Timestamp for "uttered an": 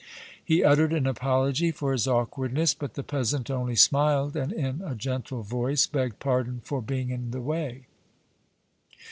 0.63-1.05